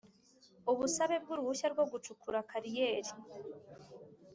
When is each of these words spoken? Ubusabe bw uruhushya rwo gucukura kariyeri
Ubusabe 0.71 1.15
bw 1.23 1.29
uruhushya 1.33 1.67
rwo 1.73 1.85
gucukura 1.91 2.39
kariyeri 2.49 3.11